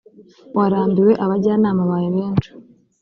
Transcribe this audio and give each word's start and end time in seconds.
warambiwe 0.57 1.13
abajyanama 1.23 1.81
bawe 1.89 2.09
benshi 2.15 2.49